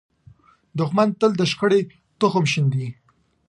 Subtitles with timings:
[0.79, 1.81] دښمن تل د شخړې
[2.19, 2.87] تخم شیندي